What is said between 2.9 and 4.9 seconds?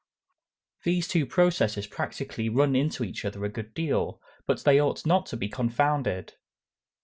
each other a good deal, but they